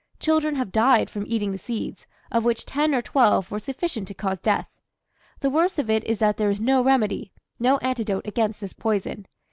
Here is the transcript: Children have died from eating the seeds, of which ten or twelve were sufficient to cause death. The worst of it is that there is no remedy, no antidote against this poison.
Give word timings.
Children 0.19 0.55
have 0.55 0.71
died 0.71 1.11
from 1.11 1.25
eating 1.27 1.51
the 1.51 1.59
seeds, 1.59 2.07
of 2.31 2.43
which 2.43 2.65
ten 2.65 2.95
or 2.95 3.03
twelve 3.03 3.51
were 3.51 3.59
sufficient 3.59 4.07
to 4.07 4.15
cause 4.15 4.39
death. 4.39 4.67
The 5.41 5.51
worst 5.51 5.77
of 5.77 5.91
it 5.91 6.03
is 6.05 6.17
that 6.17 6.37
there 6.37 6.49
is 6.49 6.59
no 6.59 6.83
remedy, 6.83 7.31
no 7.59 7.77
antidote 7.83 8.25
against 8.27 8.61
this 8.61 8.73
poison. 8.73 9.27